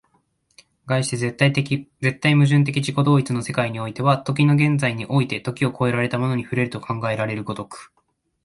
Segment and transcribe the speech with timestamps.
[0.87, 1.37] 而して絶
[2.19, 7.93] 対矛盾的自己同一の世界においては、時の現在において時を越えたものに触れると考えられる如く、